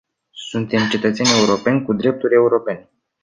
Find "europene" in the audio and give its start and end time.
2.33-2.89